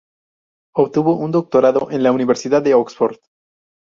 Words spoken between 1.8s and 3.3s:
en la Universidad de Oxford.